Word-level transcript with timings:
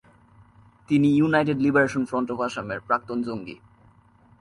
তিনি 0.89 1.07
United 1.17 1.57
Liberation 1.65 2.03
Front 2.09 2.27
of 2.33 2.39
আসামের 2.47 2.79
প্রাক্তন 2.87 3.17
জঙ্গি। 3.27 3.55